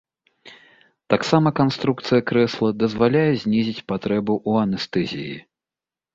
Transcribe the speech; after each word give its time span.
Таксама 1.13 1.47
канструкцыя 1.59 2.21
крэсла 2.31 2.69
дазваляе 2.85 3.27
знізіць 3.43 3.85
патрэбу 3.93 4.33
ў 4.49 4.65
анестэзіі. 4.65 5.39